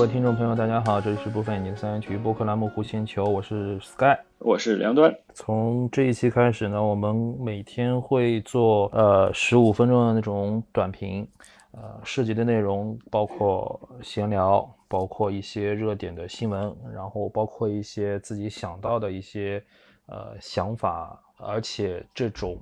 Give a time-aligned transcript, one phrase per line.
[0.00, 5.14] 位听众朋友，大家好，这里是部分眼镜三人体育播客栏目《弧线球》，我是 Sky，我是梁端。
[5.34, 11.28] 从这一期开始呢，我们每天会做呃十五分钟的那种短评，
[11.72, 19.62] 呃，涉及的内容包括闲聊，包括一些热点的新闻，然后包括一些自己想到的一些
[20.06, 22.56] 呃想法，而且这种。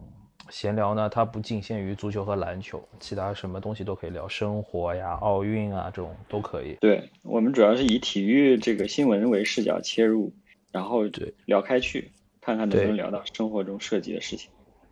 [0.51, 6.77] 闲聊呢，它不仅限于足球和篮球，其他什么东西都可以聊，生活呀、奥运啊这种都可以。
[6.81, 10.33] 对我们主要是以体育这个新闻为视角切入，
[10.73, 14.51] 然后对聊开去，看看能不能聊到生活中涉及的事情。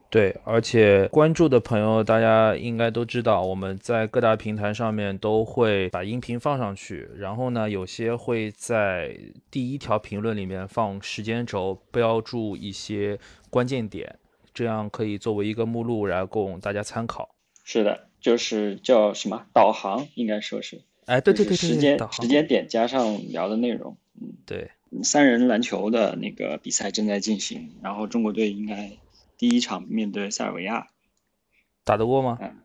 [0.09, 9.19] 对，而且关注的朋友大家应该都知道，我们在各大平台上面都会把音频放上去，然后呢，有些会在
[9.51, 13.19] 第一条评论里面放时间轴，标注一些
[13.51, 14.19] 关键点。
[14.57, 17.35] 这样可以作为一个目录然后供大家参考。
[17.63, 20.81] 是的，就是叫什么导航，应该说是。
[21.05, 23.99] 哎，对对对对，时间时间点加上聊的内容。
[24.19, 24.71] 嗯，对。
[25.03, 28.93] 三人篮球的那个比赛正在进行，然后中国队应该
[29.37, 30.87] 第一场面对塞尔维亚，
[31.85, 32.39] 打得过吗？
[32.41, 32.57] 嗯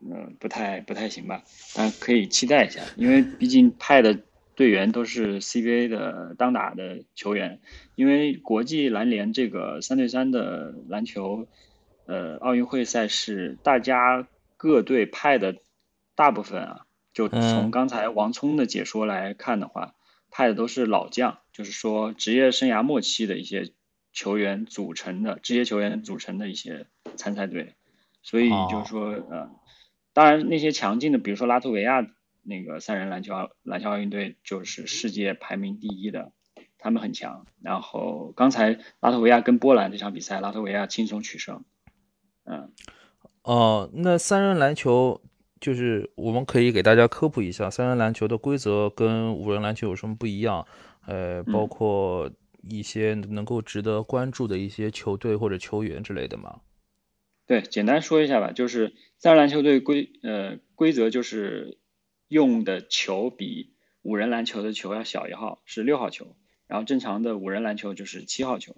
[0.00, 4.18] 嗯，不太不太行吧，但可以期待一下，因为毕竟派的。
[4.58, 7.60] 队员都是 CBA 的当打的球员，
[7.94, 11.46] 因为国际篮联这个三对三的篮球，
[12.06, 15.58] 呃，奥运会赛事，大家各队派的
[16.16, 19.94] 大部分啊，就从刚才王聪的解说来看的话，
[20.28, 23.70] 派的都是老将，就是说职业生涯末期的一些
[24.12, 27.76] 球员组成的职业球员组成的一些参赛队，
[28.24, 29.52] 所以就是说，呃，
[30.12, 32.04] 当然那些强劲的，比如说拉脱维亚。
[32.48, 36.32] 那个三人篮球篮球奥运队就是世界排名第一的，
[36.78, 37.46] 他们很强。
[37.60, 41.62] 然后刚才拉脱维亚跟波兰这场比赛，拉脱维亚轻松取胜。
[42.44, 42.72] 嗯，
[43.42, 45.20] 哦，那三人篮球
[45.60, 50.66] 就是我们可以给大家科普一下，三人篮球的规则跟五人篮球有什么不一样？
[51.06, 52.30] 呃，包括
[52.62, 56.60] 一些能够值得关注的一些球队或者球员之类的吗？
[57.46, 61.76] 对，简单说一下吧，就是三人篮球队规呃规则就是。
[62.28, 63.72] 用的球比
[64.02, 66.36] 五人篮球的球要小一号，是六号球。
[66.66, 68.76] 然后正常的五人篮球就是七号球。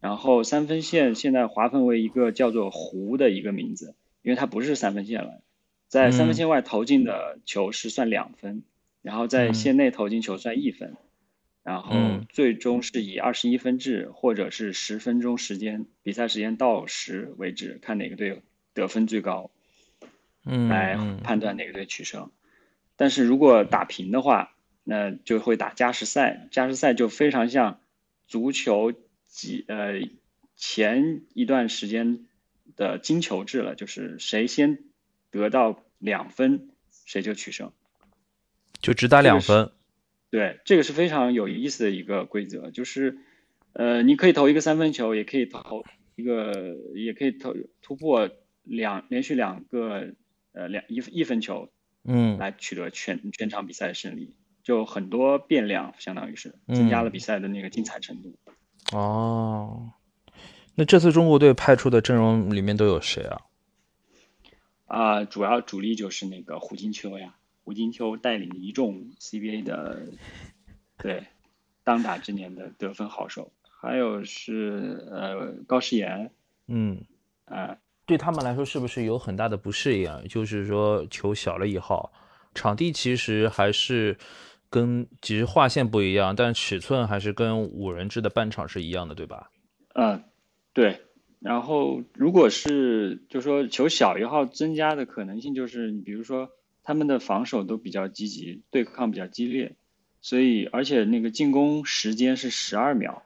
[0.00, 5.42] 然后三分线现在划分为一个叫做弧的一个名字，因为它不是三分线了。
[5.88, 8.62] 在三分线外投进的球是算两分，
[9.02, 10.96] 然后在线内投进球算一分。
[11.64, 11.94] 然后
[12.30, 18.40] 最终是以二十一分制或者是十分钟时间，比赛时间到时为止，看哪个队
[18.72, 19.50] 得分最高，
[20.46, 22.30] 嗯，来判断哪个队取胜。
[22.98, 26.48] 但是如果打平的话，那就会打加时赛。
[26.50, 27.80] 加时赛就非常像
[28.26, 28.92] 足球
[29.28, 30.00] 几呃
[30.56, 32.26] 前一段时间
[32.74, 34.80] 的金球制了，就是谁先
[35.30, 37.70] 得到两分，谁就取胜，
[38.80, 39.70] 就只打两分。
[40.30, 43.18] 对，这个是非常有意思的一个规则，就是
[43.74, 45.84] 呃，你可以投一个三分球，也可以投
[46.16, 48.28] 一个，也可以投突破
[48.64, 50.14] 两连续两个
[50.50, 51.70] 呃两一一分球。
[52.04, 58.38] 嗯，来取得全全场比赛的胜利，就很多变量，相当于是增加了比赛的那个精彩程度。
[58.92, 59.92] 哦，
[60.74, 63.40] 那这次中国队派出的阵容里面都有谁啊？
[64.86, 70.06] 啊，主要主力就是那个胡金秋呀，胡金秋带领一众 CBA 的
[70.96, 71.24] 对
[71.84, 76.30] 当打之年的得分好手，还有是呃高诗岩，
[76.66, 77.04] 嗯，
[77.44, 77.76] 啊。
[78.08, 80.10] 对他们来说是不是有很大的不适应？
[80.28, 82.10] 就是说球小了以后，
[82.54, 84.16] 场地其实还是
[84.70, 89.50] 跟其实划线不一样，但尺寸还是跟五人制的半场是一样的，对吧？
[89.94, 90.24] 嗯，
[90.72, 91.02] 对。
[91.40, 96.48] 然后如果是就说球小一号，增加的可能性就是你比如说
[96.82, 99.76] 他们的防守都比较积极，对抗比较激烈，
[100.22, 103.22] 所以而且那个进攻时间是十二秒，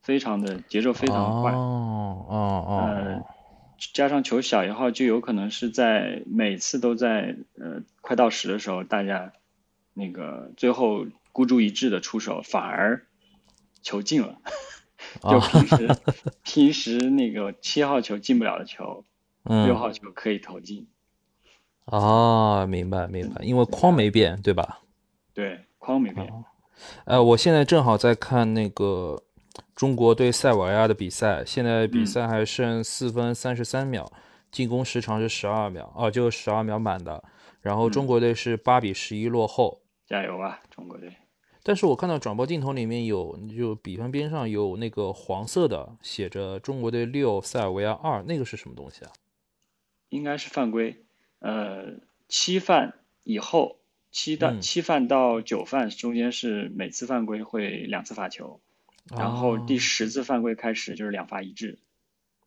[0.00, 1.52] 非常的节奏非常快。
[1.52, 2.34] 哦哦
[2.66, 3.26] 哦。
[3.92, 9.32] 加上球小一号，就有可能是在每次都在呃快到时的时候，大家
[9.94, 13.06] 那个最后孤注一掷的出手，反而
[13.82, 14.38] 球进了。
[15.22, 15.96] 就平时
[16.44, 19.04] 平时那个七号球进不了的球，
[19.42, 20.86] 六号球可以投进。
[21.86, 24.80] 哦，明白明白，因为框没变，对吧？
[25.34, 26.32] 对，框没变。
[27.04, 29.24] 呃，我现在正好在看那个。
[29.82, 34.08] 中国对塞尔维亚的比赛，现在比赛还剩四分三十三秒，
[34.52, 37.24] 进攻时长是十二秒，啊，就十二秒满的。
[37.62, 41.12] 然后中国队是八比十一落后，加油啊，中国队！
[41.64, 49.10] 但是我看到转播镜头里面有，就比分边上有那个黄色的，写着中国队六，塞尔维亚二，那个是什么东西啊？
[50.10, 51.02] 应该是犯规，
[51.40, 51.94] 呃，
[52.28, 52.94] 七犯
[53.24, 53.78] 以后
[54.12, 58.60] 七到嗯七犯到九犯中间是每次犯规会两次罚球，
[59.10, 61.78] 然后第哦十次犯规开始就是两罚一掷。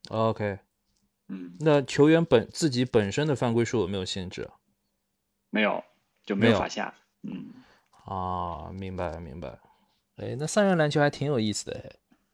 [0.10, 0.60] OK，
[1.28, 4.54] 嗯，那球员本自己本身的犯规数有没有限制啊？
[5.50, 5.84] 没有
[6.24, 6.94] 就没没有有罚下。
[7.24, 7.54] 嗯，
[8.06, 9.60] 啊，明白明白。
[10.18, 11.92] 哎，那三人篮球还挺有意思的哎。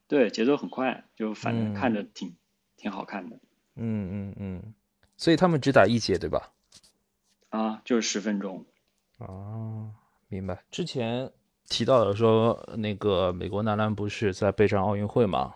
[0.08, 2.36] 对，节奏很快，就反正嗯看着挺、
[2.76, 3.38] 挺好看的
[3.76, 4.74] 嗯嗯嗯，
[5.16, 6.52] 所以他们只打一节对吧？
[7.50, 8.66] 啊，就是十分钟。
[9.20, 9.96] 啊，
[10.28, 10.64] 明白。
[10.70, 11.32] 之前
[11.72, 15.54] 提到了说，那个美国男篮不是在备战奥运会嘛？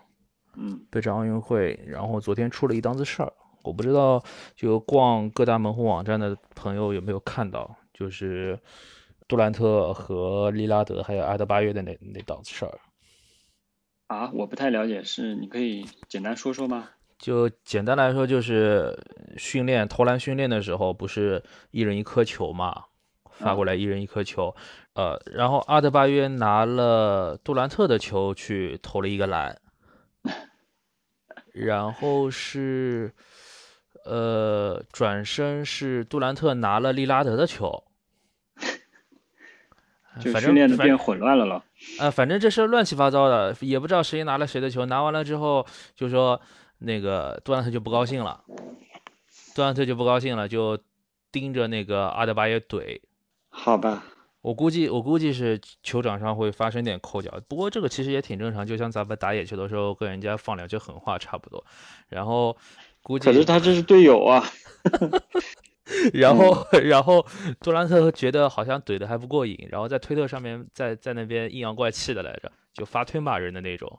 [0.56, 3.30] 嗯，备战奥运会，然后昨天出了一档子事儿，
[3.62, 4.24] 我不知道
[4.56, 8.58] 就逛各大门户网站的朋友有没有看到，就是
[9.28, 12.78] 杜兰特和利拉德还有阿德巴约的那那档子事儿。
[14.06, 16.88] 啊，我不太了解，是你可以简单说说吗？
[17.18, 18.98] 就简单来说，就是
[19.36, 21.42] 训练投篮训练的时候，不是
[21.72, 22.84] 一人一颗球嘛，
[23.32, 24.54] 发过来一人一颗球，
[24.96, 29.54] 呃，然后阿德巴约拿了杜兰特的球去投了一个篮，
[31.52, 33.12] 然后是，
[34.06, 37.84] 呃，转身是杜兰特拿了利拉德的球，
[40.18, 41.62] 就反正练的变混乱了了。
[41.98, 46.40] 呃，反正这事儿乱七八糟的，也不知道谁拿了谁的球，拿完了之后就说
[46.78, 48.42] 那个杜兰特就不高兴了，
[49.54, 50.78] 杜兰特就不高兴了，就
[51.30, 52.98] 盯着那个阿德巴约怼。
[53.50, 54.04] 好吧，
[54.46, 61.64] 我估计我估计是球场上会发生点扣脚，不过这个其实也挺正常，就像咱们打野球的时候跟人家放两句狠话差不多。
[62.08, 62.56] 然后
[63.02, 64.44] 估计可是他这是队友啊。
[66.14, 67.26] 然后，然后
[67.60, 73.98] 杜兰特觉得好像怼的还不过瘾，然后在推特上面在在那边阴阳怪气的来着，就发推骂人的那种。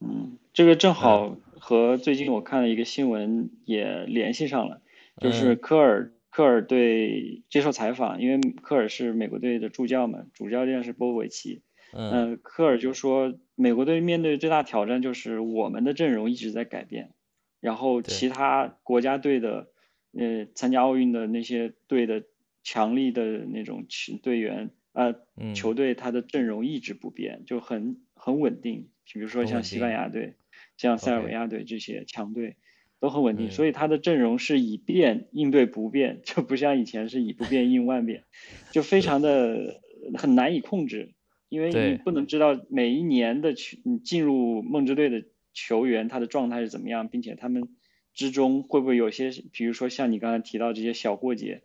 [0.00, 4.82] 嗯，这个正好和最近我看了一个新闻也联系上了，
[5.18, 11.64] 就是嗯科尔科尔对接受采访，因为科尔是美国队的助教嘛，主教练是波维奇。
[11.92, 12.12] 嗯。
[12.12, 17.12] 嗯，科尔就说，美国队面对最大挑战就是我们的阵容一直在改变，
[17.58, 19.72] 然后其他国家队的，
[20.12, 22.22] 呃，参加奥运的那些队的
[22.62, 25.56] 强力的那种球队员，呃，嗯。
[25.56, 28.90] 球队他的阵容一直不变，就很很稳定。
[29.12, 30.36] 比如说像西班牙队、
[30.76, 32.54] 像塞尔维亚队这些强队
[33.00, 38.24] 都很稳定，嗯所以他的阵容是以变应对不变，就不像以前是以不变应万变，
[38.72, 39.80] 就非常的
[40.14, 41.14] 很难以控制。
[41.48, 45.24] 因为你不能知道每一年的球你进入梦之队的
[45.54, 47.68] 球员他的状态是怎么样，并且他们
[48.12, 51.62] 之中会不会有些，比如说像你刚才提到这些小过节，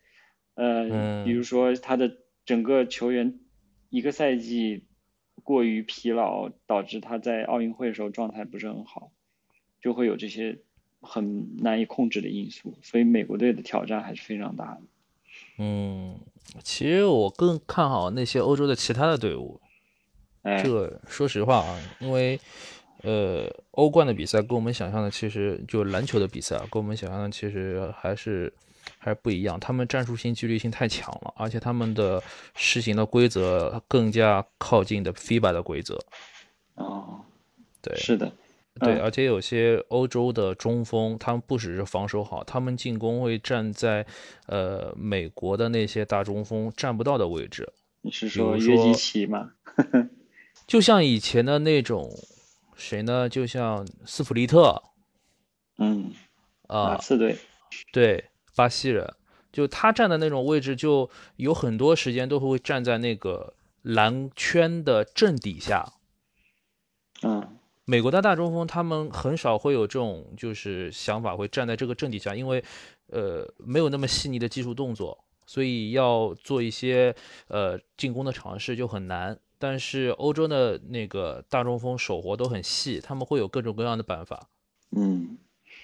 [0.56, 2.16] 呃，嗯比如说他的
[2.46, 3.40] 整个球员
[3.90, 4.86] 一个赛季
[5.44, 9.12] 过于疲劳，导致他在奥运会的时候状态不是很好，
[9.82, 10.60] 就会有这些
[11.04, 14.82] 很难以控制的因素，所以美国队的挑战还是非常大的。
[15.60, 16.20] 嗯，
[16.64, 19.62] 其实我更看好那些欧洲的其他的队伍。
[20.42, 22.40] 哎这，个说实话啊，因为
[23.04, 28.54] 呃，欧冠的比赛跟我们想象的其实就篮球的比赛啊，跟我们想象的其实还是
[28.98, 29.60] 还是不一样。
[29.60, 32.22] 他们战术性、纪律性太强了，而且他们的
[32.56, 35.98] 实行的规则更加靠近的 FIBA 的规则。
[36.76, 37.22] 哦，
[37.82, 38.32] 对是的，
[38.80, 44.06] 对，嗯而且有些欧洲的中锋，他们不只是防守好，他们进攻会站在
[44.48, 47.72] 呃美国的那些大中锋站不到的位置。
[48.02, 49.52] 你是说约基说奇吗？
[50.68, 52.10] 就像以前的那种
[52.76, 53.30] 谁呢？
[53.30, 54.82] 就像斯普利特
[55.78, 56.12] 嗯，
[56.68, 57.38] 啊、马刺队，
[57.92, 58.26] 对，
[58.56, 59.14] 巴西人，
[59.52, 65.94] 就他站的那种位置，就有很多时间都会站在那个篮圈的正底下。
[67.22, 67.53] 嗯
[67.86, 72.64] 美国的大中锋他们很少会有这种就是想法，会站在这个阵底下，因为
[73.08, 77.14] 呃没有那么细腻的技术动作，所以要做一些
[77.48, 79.38] 呃进攻的尝试就很难。
[79.60, 84.50] 但是欧洲的那个大中锋手活都很细，他们会有各种各样的办法。
[84.92, 85.38] 嗯，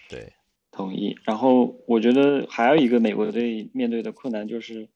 [0.10, 0.34] 对，
[0.70, 1.18] 同意。
[1.24, 4.90] 然后我觉得还有一个美国队面对的困难就是，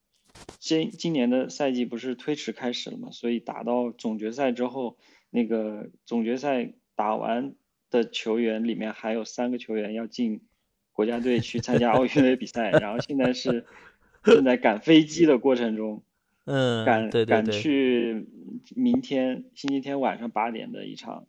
[0.60, 4.98] 今今年的赛季不是推迟开始了嘛，所以打到总决赛之后，
[5.30, 7.56] 那个总决赛打完
[7.90, 10.42] 的球员里面还有三个球员要进
[10.92, 13.66] 国家队去参加奥运会比赛， 然后现在是
[14.24, 16.04] 正在赶飞机的过程中。
[16.46, 18.28] 嗯，赶赶去
[18.76, 21.26] 明天星期天晚上八点的一场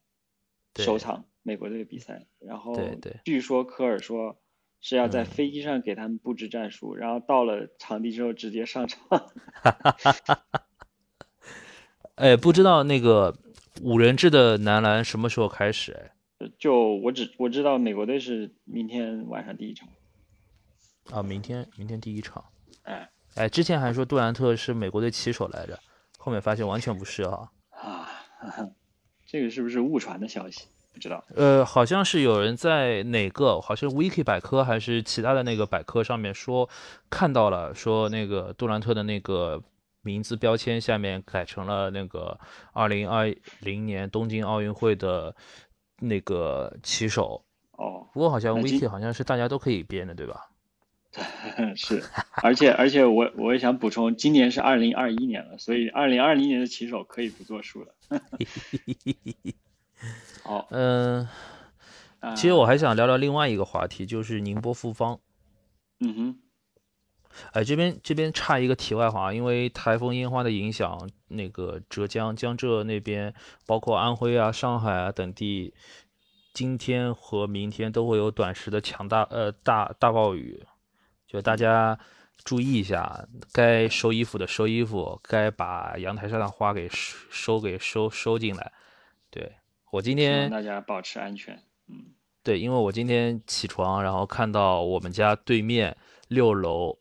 [0.75, 2.77] 首场美国队比赛，然后
[3.25, 4.37] 据说科尔说
[4.81, 9.31] 是要在嗯飞机上给他们布置战术，然后到了场地之后直接上场。
[12.17, 13.39] 哎，不知道那个
[13.83, 15.93] 五人制的男篮什么时候开始？
[15.93, 19.89] 哎，就我只我知道美国队是明天晚上第一场，
[21.11, 22.45] 啊，明天明天第一场。
[22.83, 25.79] 哎，哎，之前还说杜兰特是美国队旗手来着，
[26.19, 27.51] 后面发现完全不是啊。
[27.71, 28.09] 啊，
[29.27, 30.67] 这个是不是误传的消息？
[30.93, 31.25] 不知道。
[31.35, 36.69] 呃，好像是有人在哪个，好像 Wiki 百科还是其他的那个百科上面说
[37.11, 39.61] 看到了，说那个杜兰特的那个
[40.05, 42.39] 名字标签下面改成了那个
[42.73, 45.35] 二零二零年东京奥运会的
[45.99, 47.45] 那个旗手。
[47.73, 50.51] 哦，不过好像那今 Wiki 好像是大家都可以编的，对吧？
[51.75, 52.03] 是，
[52.43, 57.95] 而且而且我我也想补充，今年是二零二一年了，所以二零二零年的骑手可以不作数了。
[60.43, 61.29] 好， 嗯、
[62.21, 65.21] 啊其实我还想聊聊另外一个话题，就是宁波复方。
[66.01, 66.39] 嗯哼，
[67.53, 73.35] 哎，这边这边差一个题外话，因为台风烟花的影响，那个浙江江浙那边，
[73.67, 75.75] 包括安徽啊、上海啊等地，
[76.53, 80.65] 今天和明天都会有短时的强大呃大大暴雨，
[81.27, 81.99] 就大家
[82.45, 88.73] 注意一下，该收衣服的收衣服，该把阳台上的花给收收给收收进来。
[89.31, 89.55] 对，
[89.91, 91.61] 我今天大家保持安全。
[91.89, 95.97] 嗯，对，因为我今天起床，然后看到我们家对面
[96.29, 96.99] 六楼，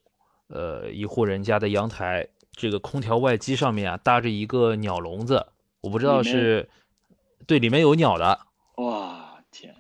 [0.53, 5.47] 呃，一户人家的阳台，这个空调外机上面啊搭着一个鸟笼子，
[5.81, 6.69] 我不知道是，
[7.47, 8.39] 对，里面有鸟的，
[8.75, 9.75] 哇，天，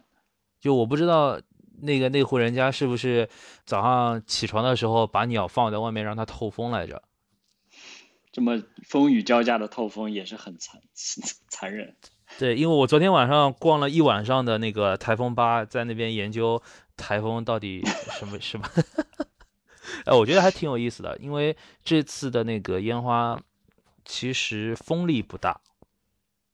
[0.59, 1.39] 就我不知道
[1.83, 3.29] 那个那户人家是不是
[3.65, 7.03] 早上起床的时候把鸟放在外面让它透风来着。
[8.33, 10.81] 这么风雨交加的透风也是很残
[11.49, 11.95] 残忍。
[12.39, 16.59] 对，因为我昨天晚上逛了一晚上的那个台风吧，在那边研究
[16.97, 17.83] 台风到底
[18.17, 18.67] 什么什么，
[20.05, 23.39] 哎，我觉得还挺有意思的，因为这次的那个烟花
[24.05, 25.61] 其实风力不大，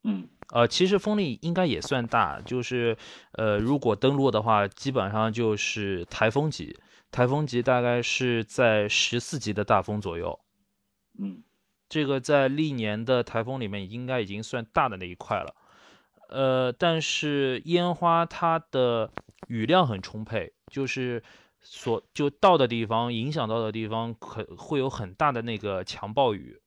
[0.04, 2.98] 嗯呃，其实风力应该也算大，就是
[3.34, 6.78] 呃，如果登陆的话，基本上就是台风级，
[7.12, 10.40] 台风级大概是在十四级的大风左右，
[11.20, 11.44] 嗯
[11.88, 15.56] 这个在历年的台风里面应该已经算大的那一块了。
[16.30, 19.12] 呃，但是烟花它的
[19.48, 21.24] 雨量很充沛，就是
[21.62, 26.60] 所就到的地方，影响到的地方可会有很大的那个强暴雨。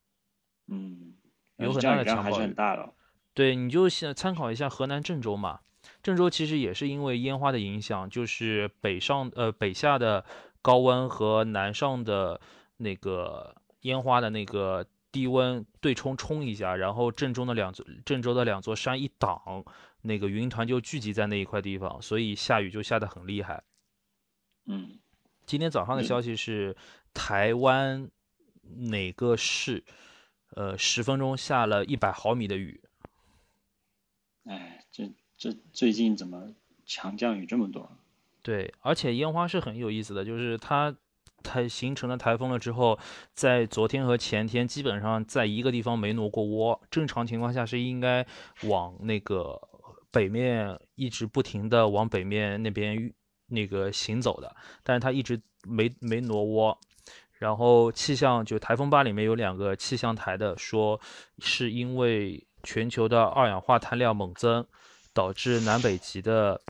[0.69, 1.15] 嗯，
[1.57, 2.95] 有很大的强暴雨很大的哦。
[3.35, 5.61] 对，你就想参考一下河南郑州嘛，
[6.03, 10.25] 郑州其实也是因为烟花的影响，就是北上呃北下的
[10.61, 12.41] 高温和南上的
[12.77, 19.65] 那个烟花的那个低温对冲冲一下，然后郑州的两座郑州的两座山一挡，
[20.03, 23.63] 那个云团就聚集在那一块地方，所以下雨就下得很厉害。
[24.67, 24.99] 嗯
[25.45, 26.77] 今天早上的嗯消息是，
[27.13, 28.11] 台湾
[28.91, 29.85] 哪个市，
[30.55, 32.81] 呃，十分钟下了一百毫米的雨。
[34.45, 36.55] 哎，这这最近怎么
[36.87, 37.91] 强降雨这么多？
[38.43, 40.97] 对，而且烟花是很有意思的，就是它
[41.43, 42.99] 它形成了台风了之后，
[43.35, 46.81] 在昨天和前天基本上在一个地方没挪过窝。
[46.91, 48.27] 正常情况下是应该
[48.63, 49.61] 往那个
[50.11, 53.13] 北面一直不停的往北面那边运
[53.53, 56.79] 那个行走的，但是它一直没没挪窝。
[57.39, 61.01] 然后气象就台风八里面有两个气象台的说，
[61.41, 64.65] 是因为全球的二氧化碳量猛增，
[65.13, 66.63] 导致南北极的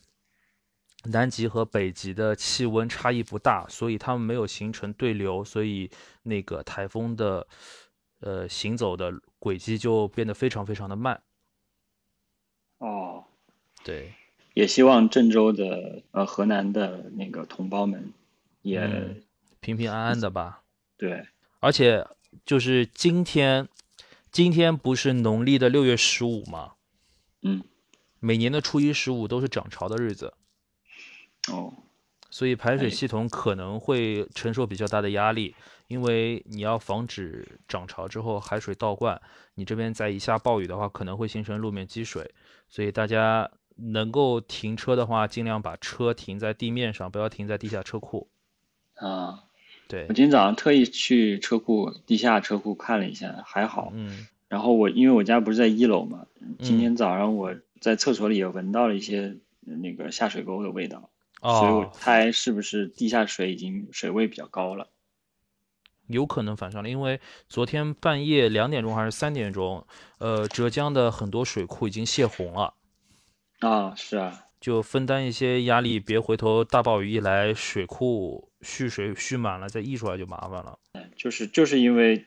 [1.05, 5.91] 南极和北极的气温差异不大，所以它们没有形成对流，所以
[6.23, 7.47] 那个台风的
[8.21, 11.21] 呃行走的轨迹就变得非常非常的慢。
[12.79, 13.23] 哦，
[13.85, 14.15] 对，
[14.55, 18.13] 也希望郑州的呃河南的那个同胞们
[18.63, 19.23] 也、嗯
[19.61, 20.63] 平平安安的吧。
[20.99, 21.25] 对，
[21.61, 22.05] 而且
[22.45, 23.69] 就是今天，
[24.33, 26.73] 今天不是农历的六月十五吗？
[27.43, 27.63] 嗯，
[28.19, 30.35] 每年的初一十五都是涨潮的日子，
[31.53, 31.73] 哦，
[32.29, 35.55] 所以排水哎系统可能会承受比较大的压力，
[35.87, 39.23] 因为你要防止涨潮之后海水倒灌，
[39.55, 42.35] 你这边再一下暴雨的话，可能会形成路面积水，
[42.69, 43.49] 所以大家
[43.91, 48.29] 能够停车的话，尽量把车停在地面上，不要停在地下车库。
[48.95, 49.45] 啊，
[49.89, 53.91] 对我，今天早上特意去车库地下车库看了一下，还好。
[53.95, 56.27] 嗯然后我因为我家不是在一楼嘛，
[56.59, 59.35] 今嗯天早上我在厕所里也闻到了一些
[59.67, 61.09] 呃那个下水沟的味道，
[61.41, 64.89] 所以我哦，猜是不是地下水已经水位比较高了？
[66.09, 69.87] 有可能反上了，因为昨天半夜两点钟还是三点钟，
[70.19, 72.75] 呃，浙江的很多水库已经泄洪了。
[73.69, 80.79] 啊，是啊，就分担一些压力，别回头大暴雨一来，水库蓄水蓄满了，再溢出来就麻烦了。
[81.17, 82.25] 就是就是因为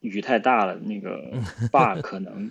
[0.00, 1.30] 雨太大了，那个
[1.70, 2.50] 坝可能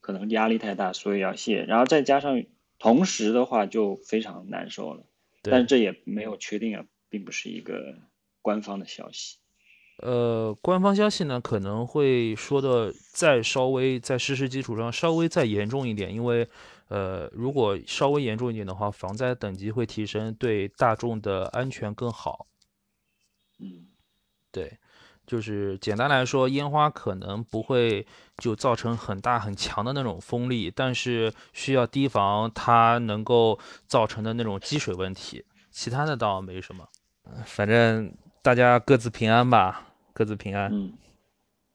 [0.00, 2.44] 可能压力太大，所以要卸，然后再加上
[2.78, 5.04] 同时的话就非常难受了。
[5.42, 7.94] 但，这也没有确定啊，并不是一个
[8.42, 9.38] 官方的消息。
[10.02, 16.46] 呃，官方消息呢可能会说的再稍微在事实基础上稍微再严重一点，因为
[16.88, 22.46] 呃，如果稍微严重一点的话，防灾等级会提升，对大众的安全更好。
[23.60, 23.88] 嗯，
[24.50, 24.78] 对，
[25.26, 28.06] 就是简单来说，烟花可能不会
[28.38, 36.88] 就造成很大很强的那种风力，但是需要提防它能够造成的那种积水问题，其他的倒没什么。
[37.44, 39.84] 反正大家各自平安吧。
[40.14, 40.68] 各自平安。
[40.72, 40.94] 嗯，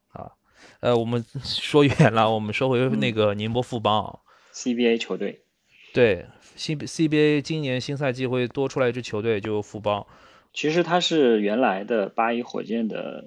[0.07, 0.37] 好，
[0.81, 4.19] 呃，我们 说远了，我们说回那个宁波富邦
[4.53, 5.41] CBA 球队。
[5.93, 10.05] 对新 CBA 今年新赛季会多出来一支球队，就富邦。
[10.53, 13.25] 其实他是原来的八一火箭的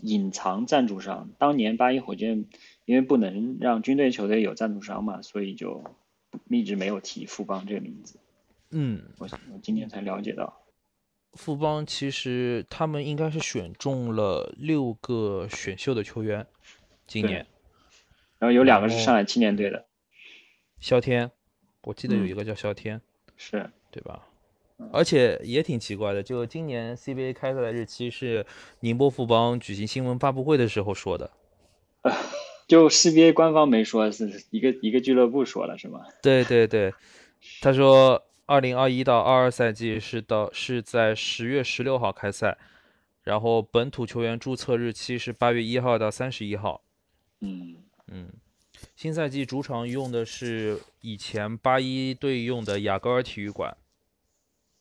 [0.00, 1.30] 隐藏赞助商。
[1.38, 2.46] 当年八一火箭
[2.84, 5.84] 因为不能让军队球队有赞助商嘛，所以就
[6.48, 8.18] 一直没有提富邦这个名字。
[8.70, 10.60] 嗯，我我今天才了解到。
[11.34, 16.46] 富邦其实他们应该是选中了六个选秀的球员，
[17.06, 17.46] 今年，
[18.38, 19.86] 然后有两个是上海青年队的，
[20.82, 21.30] 肖天，
[21.84, 23.00] 我记得有一个叫肖天，
[23.38, 24.28] 是对吧？
[24.92, 28.44] 而且也挺奇怪的，就今年 CBA 开赛的日期是
[28.80, 31.30] 宁波富邦举行新闻发布会的时候说的，
[32.66, 36.04] 就 CBA 官方没说，是一个一个俱乐部说了是吗？
[36.20, 36.92] 对对对，
[37.62, 38.22] 他说。
[38.44, 42.58] 二零二一到二二赛季是到是在十月十六号开赛，
[43.22, 46.82] 然后本土球员注册日期是八月一号到三十一号。
[47.40, 47.76] 嗯
[48.08, 48.28] 嗯，
[49.02, 53.76] 新赛季主场用的是以前八一队用的雅戈尔体育馆，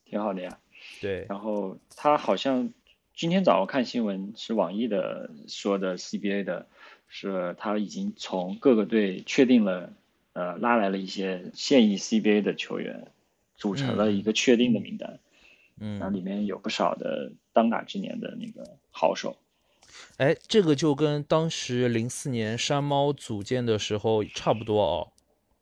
[0.06, 0.60] 挺好的呀。
[1.02, 2.72] 对，然后他好像
[3.16, 6.68] 今天早上看新闻是网易的说的 CBA 的，
[7.08, 9.92] 是他已经从各个队确定了，
[10.34, 13.08] 呃，拉来了一些现役 CBA 的球员。
[13.56, 15.20] 组成了一个确定的名单，
[15.80, 19.36] 嗯，然后里面有不少的当打之年的那个好手。
[20.18, 25.12] 哎，这个就跟当时零四年山猫组建的时候差不多哦。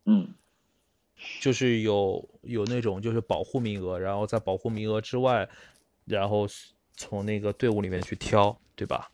[0.04, 0.34] 嗯，
[1.40, 5.48] 就是有有那种就是保护名额，然后在保护名额之外，
[6.04, 6.46] 然后
[6.94, 9.10] 从那个队伍里面去挑，对吧？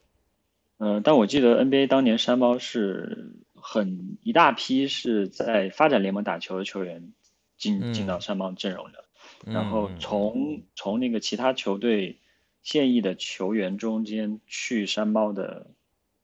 [0.78, 7.12] 嗯，但我记得 NBA 当年山猫是很一大批是在发展联盟打球的球员。
[7.58, 9.06] 进进到山猫阵容的，
[9.46, 12.18] 然后从从那个其他球队
[12.66, 15.68] 现役的球员中间去山猫的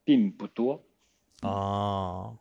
[0.03, 0.83] 并不多
[1.41, 2.37] 哦。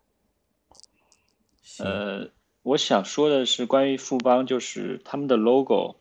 [1.77, 2.31] 呃，
[2.63, 5.97] 我想说的是关于富邦，就是他们的 logo，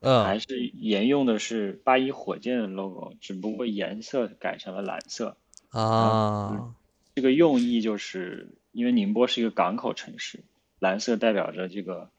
[0.00, 5.36] 嗯，还是沿用的是八一火箭的 logo，只不过颜色改成了蓝色
[5.68, 6.74] 啊。
[7.14, 10.40] 这个用意就是因为宁波是一个港口城市，
[10.80, 12.10] 蓝色代表着这个。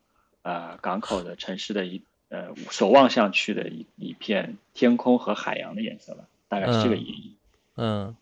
[0.43, 7.35] 呃，港口的城市的一呃，所望向去的一一片天空和海洋的颜色吧，大概是这个意义。
[7.75, 8.15] 嗯，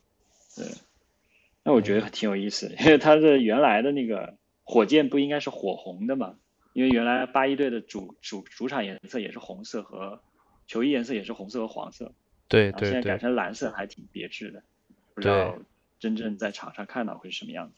[0.56, 0.66] 对。
[1.64, 6.36] 那我觉得挺有意思，因为它的原来的那个火箭不应该是火红的嘛？
[6.74, 10.20] 因为原来八一队的主主主场颜色也是红色和
[10.68, 12.12] 球衣颜色也是红色和黄色。
[12.48, 12.92] 对对对。
[12.92, 14.62] 现在改成蓝色还挺别致的，
[15.14, 15.58] 不知道
[16.00, 17.72] 真正在场上看到会是什么样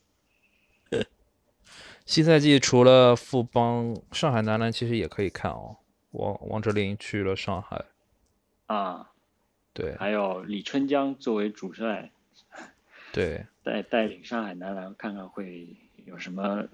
[0.89, 1.05] 子。
[2.05, 5.77] 新赛季除了富邦，上海男篮其实也可以看哦。
[6.15, 7.85] 王王哲林去了上海，
[8.67, 9.11] 啊，
[9.73, 12.11] 对，还有李春江作为主帅，
[13.13, 15.67] 对，带带领上海男篮看看会
[16.05, 16.67] 有什么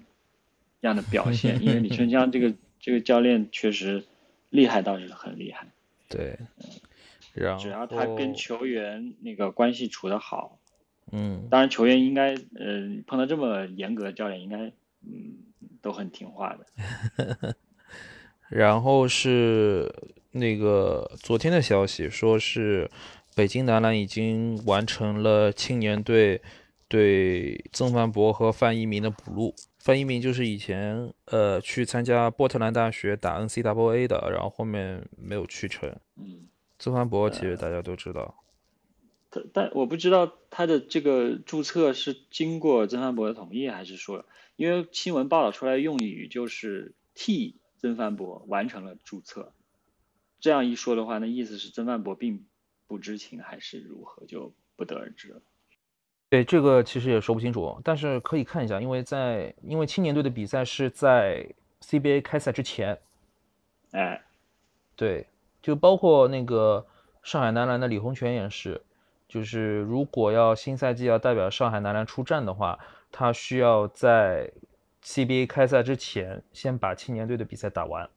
[0.80, 1.62] 样的表现。
[1.62, 4.04] 因为李春江这个 这个教练确实
[4.50, 5.66] 厉害，倒是很厉害。
[6.08, 6.38] 对，
[7.34, 10.58] 然后只要他跟球员那个关系处得好，
[11.10, 14.72] 嗯，当然球员应该呃碰到这么严格的教练应该。
[15.04, 15.34] 嗯，
[15.80, 17.56] 都很听话的。
[18.54, 19.90] 然后是
[20.32, 22.90] 那个昨天的消息，说是
[23.34, 26.42] 北京男篮已经完成了青年队
[26.86, 29.54] 对曾凡博和范一鸣的补录。
[29.78, 35.88] 范一鸣就是以前呃去参加波特兰大学打 NCAA 的，然后后面没有去成。
[36.16, 36.46] 嗯，
[36.78, 38.36] 曾凡博其实大家都知道。
[39.30, 44.26] 但但我不知道他的这个注册是经过曾凡博的同意，还是说？
[44.56, 49.52] 因为新闻报道出来用语就是替曾凡博完成了注册，
[50.40, 52.46] 这样一说的话，那意思是曾凡博并
[52.86, 55.42] 不知情还是如何，就不得而知了。
[56.30, 61.46] 对，这个其实也说不清楚，但是可以看一下，因为在因为青年队的比赛是在
[61.80, 62.98] CBA 开赛之前，
[63.90, 64.22] 哎，
[64.96, 65.26] 对，
[65.60, 66.86] 就包括那个
[67.22, 68.80] 上海男篮的李洪权也是，
[69.28, 72.78] 就是如果要新赛季要代表上海男篮出战的话。
[73.14, 74.50] 他需要在
[75.04, 78.08] CBA 开赛之前先把青年队的比赛打完。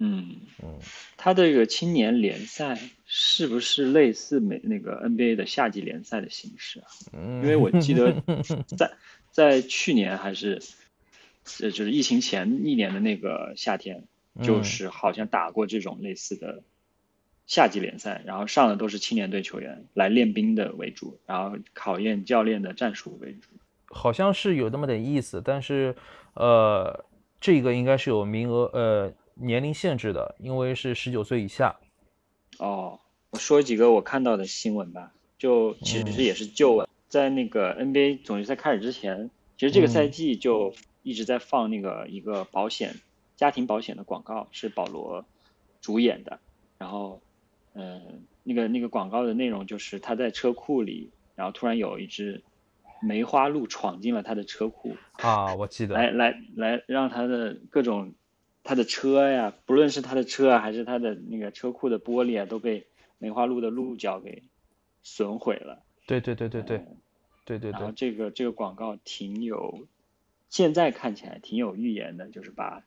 [0.00, 0.78] 嗯嗯，
[1.16, 6.86] 他这个青年联赛是不是类似美那个 NBA 的夏季联赛的形式啊？
[7.12, 8.22] 因因为我记得
[8.78, 8.92] 在
[9.32, 10.62] 在去年还是
[11.60, 14.04] 呃就是疫情前一年的那个夏天，
[14.40, 16.62] 就是好像打过这种类似的
[17.46, 23.48] 夏季联赛，然后上的都是青年队球员来练兵的为主，然后考验教练的战术为主。
[23.90, 25.94] 好像是有那么点意思，但是
[26.34, 27.04] 呃，
[27.40, 31.76] 这个应该是有名额呃年龄限制的，因为是十九岁以下。
[32.58, 32.98] 哦，
[33.30, 42.96] 我说几个我看到的新闻吧，就其实也是旧闻，在那个 NBA 总决赛开始之前，其实这个赛季就一直在放那个一个保险
[43.36, 45.24] 家庭保险的广告，是保罗
[45.80, 46.40] 主演的，
[46.78, 47.20] 然后
[47.74, 48.02] 嗯、呃
[48.42, 52.42] 那个那个广告的内容就是他在车库里，然后突然有一只
[53.02, 58.14] 梅花鹿闯进了他的车库，啊，我记得，来来来，让他的各种
[58.62, 62.86] 他的车呀，不论是他的车啊，还是他的那个车库的玻璃啊，都被
[63.18, 64.44] 梅花鹿的鹿角给
[65.02, 65.84] 损毁了。
[66.06, 66.96] 对对对对对嗯
[67.44, 69.86] 对对然后，这个这个广告挺有，
[70.50, 72.84] 现在看起来挺有预言的，就是把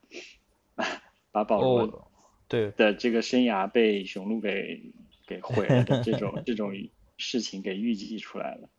[1.32, 2.08] 把保罗哦，
[2.48, 4.92] 对，的这个生涯被雄鹿给
[5.26, 6.74] 给毁了的这种 这种
[7.18, 8.70] 事情给预计出来了。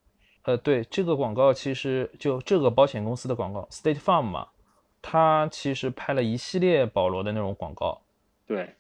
[0.45, 4.49] 呃，对，这个广告其实就这个保险公司的广告，State Farm 嘛，
[5.01, 8.01] 它其实拍了一系列保罗的那种广告。
[8.47, 8.75] 对，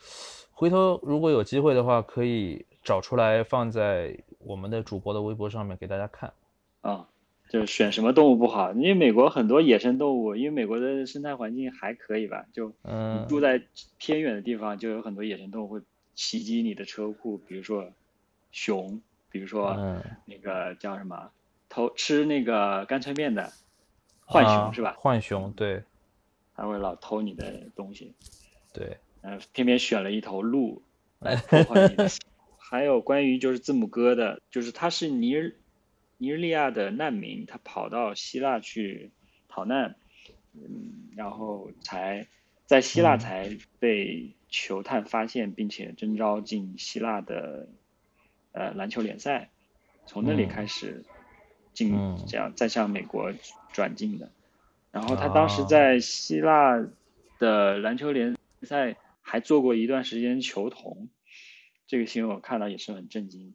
[0.52, 6.32] 回头如果有机会的话，可以找出来放在我们的主播的微博上面给大家看。
[6.80, 7.06] 啊、
[7.50, 13.60] 就是选什么动物不好，因为美国很多野生动物，因为美国的生态环境还可以吧，就嗯，住在
[13.98, 15.80] 偏远的地方，就有很多野生动物会
[16.14, 17.90] 袭击你的车库，比如说
[18.50, 19.02] 熊，
[19.36, 21.30] 比如说嗯，那个叫什么
[21.68, 23.52] 偷吃那个干脆面的
[24.26, 24.96] 浣熊、啊是吧？
[24.98, 25.82] 浣熊，对。
[26.54, 28.14] 它会老偷你的东西，
[28.72, 30.80] 对，呃，偏偏选了一头鹿
[31.20, 32.08] 来破坏你的。
[32.56, 35.58] 还有关于就是字母哥的，就是他是尼日
[36.16, 39.10] 尼日利亚的难民，他跑到希腊去
[39.48, 39.96] 逃难，
[40.54, 42.26] 嗯，然后才
[42.64, 43.18] 在希腊嗯。
[43.18, 47.68] 才被球探发现，并且征召进希腊的
[48.56, 49.50] 呃篮球联赛，
[50.06, 50.48] 从那里嗯。
[50.48, 51.04] 开始
[51.74, 52.24] 进嗯。
[52.26, 53.30] 这样再向美国
[53.72, 54.30] 转进的。
[54.90, 55.66] 然后他当时啊。
[55.66, 56.82] 在希腊
[57.38, 61.08] 的篮球联赛还做过一段时间球童，
[61.86, 63.54] 这个新闻我看到也是很震惊。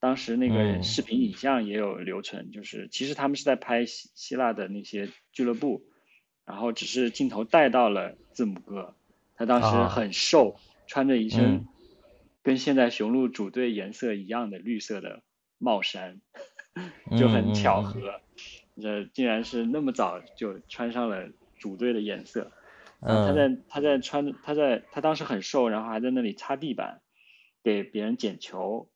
[0.00, 0.82] 当时那个嗯。
[0.82, 5.84] 视频影像也有流传，就是其实他们是在拍希希腊的那些俱乐部，
[6.46, 8.94] 然后只是镜头带到了字母哥，
[9.36, 9.88] 他当时啊。
[9.88, 11.66] 很瘦，穿着一身嗯
[12.42, 15.22] 跟现在雄鹿主队颜色一样的绿色的
[15.58, 16.20] 帽衫，
[17.18, 17.84] 就嗯很巧嗯。
[17.84, 18.20] 合，
[18.80, 22.52] 这竟然是那么早就穿上了主队的颜色。
[23.00, 23.34] 嗯他嗯。
[23.34, 27.00] 在他在穿他在他当时很瘦，然后还在那里擦地板，
[27.62, 28.88] 给别人捡球，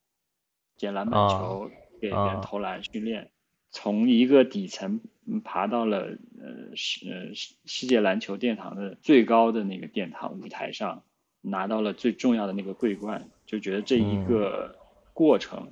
[0.76, 3.30] 捡篮板啊球，给别人啊投篮训练，
[3.70, 11.02] 从一个底层嗯爬到了呃世呃世世界篮球殿堂的最高的那个殿堂舞台上，
[11.46, 14.74] 拿到了最重要的那个桂冠，就觉得这一嗯个
[15.12, 15.70] 过程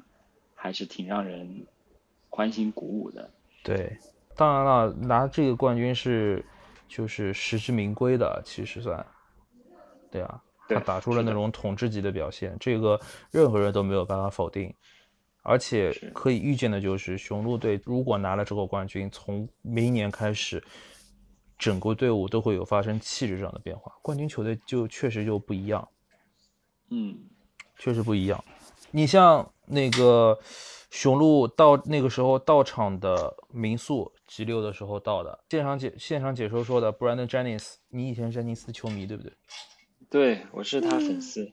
[0.54, 1.66] 还是挺让人
[2.28, 3.30] 欢欣鼓舞的。
[3.64, 3.96] 对，
[4.36, 6.44] 当然了，拿这个冠军是
[6.86, 9.04] 就是实至名归的，其实算，
[10.10, 14.72] 对啊，他打出了那种统治级的表现，这个任何人都没有办法否定。
[15.44, 20.62] 而且可以预见的就是，雄鹿队如果拿了这个冠军，从明年开始，
[21.62, 23.92] 整个队伍都会有发生气质上的变化。
[24.02, 25.88] 冠军球队就确实就不一样。
[26.90, 27.16] 嗯，
[27.78, 28.44] 确实不一样。
[28.90, 30.36] 你像那个
[30.90, 39.32] 雄鹿到那个时候到场的民宿 G 六的时候到的，现场解现场解说说的 Brandon Jennings，你以前是詹尼斯的球迷对不对？
[40.10, 41.52] 对，我是他粉丝。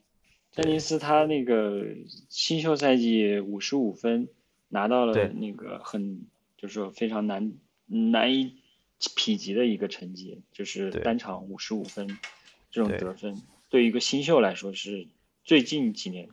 [0.51, 1.83] 詹尼斯他那个
[2.29, 4.27] 新秀赛季五十五分，
[4.69, 6.25] 拿到了那个很
[6.57, 7.53] 就是说非常难
[7.85, 8.55] 难以
[9.15, 12.17] 匹及的一个成绩，就是单场五十五分
[12.71, 15.07] 这种得分，对于一个新秀来说是
[15.43, 16.29] 最近几年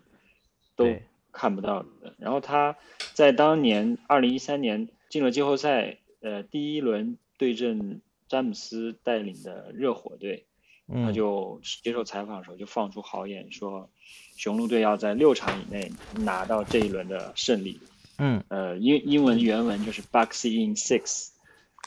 [0.75, 0.97] 都
[1.33, 2.15] 看不到的。
[2.19, 2.77] 然后他
[3.15, 10.47] 在当年二零一三年进了季后赛，呃，第一轮对阵詹姆斯带领的热火队。
[10.89, 13.91] 他嗯，就接受采访的时候就放出豪言说，
[14.37, 17.81] 雄鹿队要在六场以内拿到这一轮的胜利。
[18.19, 21.31] 嗯呃，英英文原文就是 Bucks in six，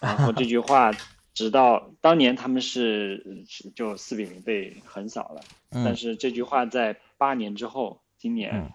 [0.01, 0.91] 然后这句话
[1.33, 8.73] 直到当年他们是是就四比零被横扫了，但嗯，是这句话在八年之后，今嗯年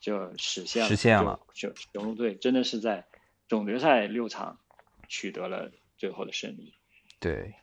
[0.00, 3.04] 就实现了，实现了就，雄鹿队真的是在
[3.48, 4.58] 总决赛六场
[5.08, 6.74] 取得了最后的胜利。
[7.18, 7.54] 对，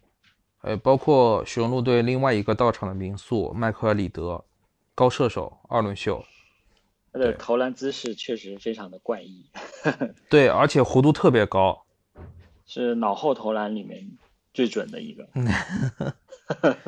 [0.62, 4.44] 呃，包括雄鹿队另外一个到场的名宿麦克尔里德，
[4.96, 6.26] 高射手二轮秀，
[7.14, 9.46] 他的投篮姿势确实非常的怪异，
[10.30, 11.86] 对，而且弧度特别高，
[12.74, 14.18] 是脑后投篮里面
[14.54, 15.28] 最准的一个。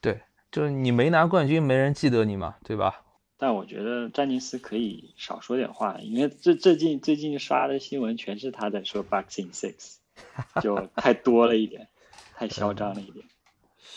[0.00, 0.20] 对，
[0.52, 3.02] 就是你没拿冠军，没人记得你嘛，对吧？
[3.36, 9.96] 但我觉得詹尼斯可以少说点话，因为最最近最近刷的新闻全是他在说 Boxing Six，
[10.62, 11.88] 就太多了一点，
[12.36, 13.26] 太嚣张了一点。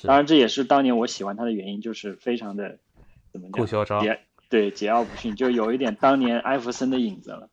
[0.01, 2.79] 当然，这也是当年我喜欢他的原因，就是非常的
[3.31, 3.51] 怎么讲？
[3.51, 4.03] 够嚣张。
[4.03, 4.17] 桀
[4.49, 7.47] 对桀骜不驯，就有一点当年艾弗森的影子了。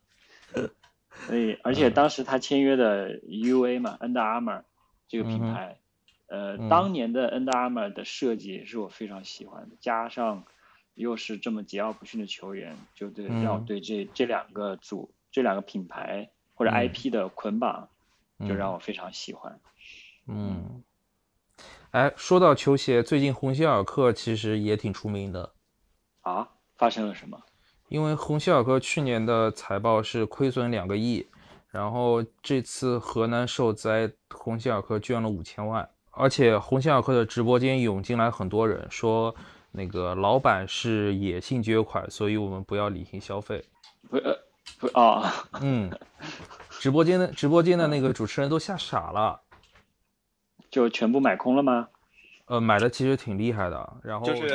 [1.29, 4.63] 所以，而且当时他签约的 UA 嘛，Under Armour
[5.07, 5.79] 这个品牌，
[6.27, 10.45] 呃，当年的 Under Armour 的设计是我非常喜欢的，加上。
[10.95, 17.89] 又是这么桀骜不驯的球员，就对让我对这这两个组、这两个品牌或者 IP 的捆绑，
[18.41, 19.61] 就让我非常喜欢。
[20.27, 20.83] 嗯，
[21.93, 25.55] 哎，说到球鞋，最近鸿星尔克其实也挺出名的。
[26.23, 26.49] 啊？
[26.77, 27.41] 发生了什么？
[27.89, 31.27] 因为鸿星尔克去年的财报是亏损两个亿，
[31.71, 39.35] 然后这次河南受灾，鸿星尔克捐了五千万，而且鸿星尔克的直播间涌进来很多人说。
[39.71, 43.63] 那个老板是野性捐款，所以我们不要理性消费。
[44.09, 44.35] 不呃
[44.81, 45.91] 不啊，嗯，
[46.71, 49.43] 直播间的直播间的那个主持人都吓傻了，
[50.71, 51.89] 就全部买空了吗？
[52.47, 54.49] 呃，买的其实挺厉害的，然后就是，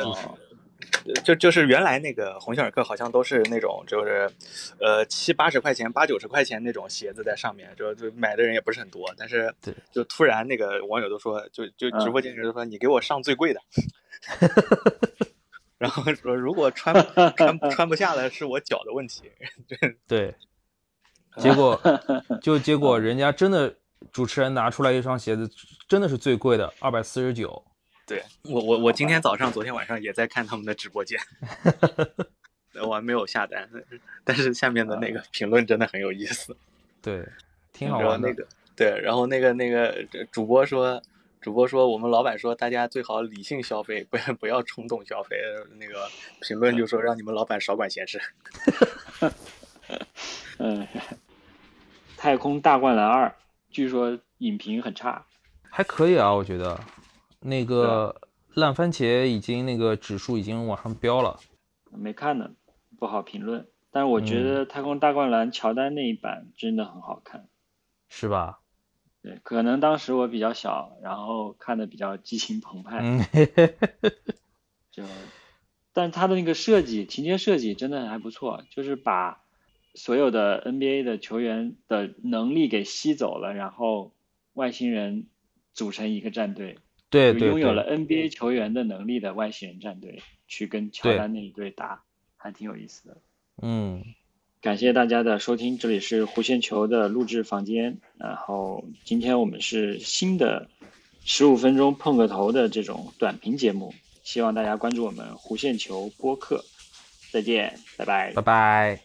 [1.24, 4.30] 就就是原来那个鸿星尔克好像都是那种就是，
[4.80, 9.54] 呃七八十块钱八九十块钱那种鞋子在上面，就就买的人也不是很多，但是
[9.92, 13.60] 就突然那个网友都说，就就直播间人都说你给我上最贵的。
[15.76, 16.94] 然后说，如果穿
[17.36, 19.24] 穿穿不下的是我脚的问题。
[20.08, 20.34] 对，
[21.38, 21.78] 结果
[22.40, 23.74] 就结果人家真的
[24.10, 25.50] 主持人拿出来一双鞋子，
[25.86, 27.62] 真的是最贵的，二百四十九。
[28.06, 31.18] 对我我我今天早上、昨天晚上也在看他们的直播间，
[32.86, 33.68] 我还没有下单，
[34.24, 36.56] 但是下面的那个评论真的很有意思。
[37.00, 37.26] 对，
[37.72, 38.28] 挺好玩的。
[38.28, 41.02] 那个对，然后那个那个主播说。
[41.40, 45.36] 主播说：“我们老板说，大家最好理性消费，不要不要冲动消费。”
[45.78, 46.08] 那个
[46.40, 48.18] 评论就说：“让你们老板少管闲事。
[50.56, 50.88] ”嗯，
[52.16, 53.30] 太空大灌篮二，
[53.70, 55.26] 据说影评很差，
[55.68, 56.80] 还可以啊，我觉得。
[57.44, 58.22] 那个
[58.54, 61.38] 烂番茄已经那个指数已经往上飙了。
[61.90, 62.50] 没看呢，
[62.98, 63.68] 不好评论。
[63.92, 67.46] 但是我觉得太空大灌篮乔丹那一版真的很好看，
[68.08, 68.58] 是吧？
[69.22, 73.20] 对，可能当时我比较小，然后看的比较激情澎湃，嗯
[74.90, 75.04] 就，
[75.92, 79.40] 但他的那个设计，情节设计真的还不错，就是把
[79.94, 84.12] 所有的 NBA 的球员的能力给吸走了，然后
[84.54, 85.26] 外星人
[85.72, 86.78] 组成一个战队，
[87.14, 92.02] 对对，拥有了 NBA 球员的能力的外星人战队去跟乔丹那一队打，
[92.36, 93.16] 还挺有意思的，
[93.62, 94.02] 嗯。
[94.60, 97.98] 感谢大家的收听，这里是弧线球的录制房间。
[98.18, 100.70] 然后今天我们是新的
[101.22, 106.64] 十五分钟碰个头的这种短评节目，希望大家关注我们弧线球播客。
[107.30, 109.00] 再见，拜拜，拜拜。